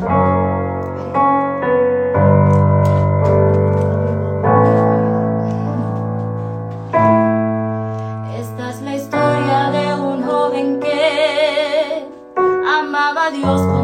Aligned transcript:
Esta 0.00 0.08
es 8.70 8.80
la 8.80 8.96
historia 8.96 9.70
de 9.70 9.94
un 10.00 10.22
joven 10.22 10.80
que 10.80 12.08
amaba 12.78 13.26
a 13.26 13.30
Dios. 13.30 13.79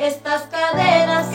estas 0.00 0.42
cadenas 0.44 1.26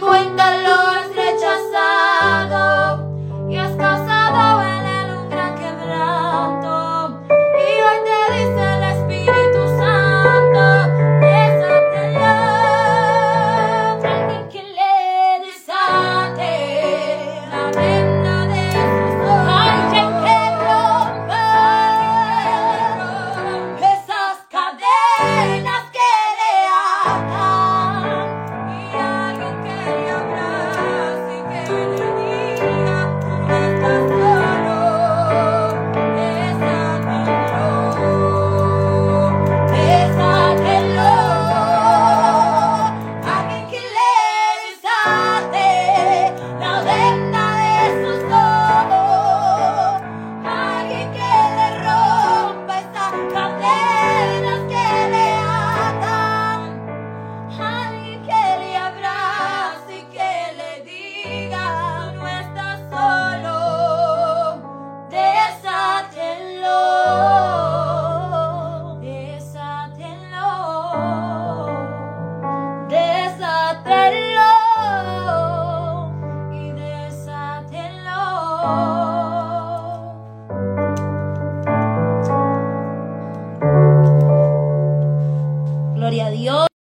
cuenta. 0.00 0.45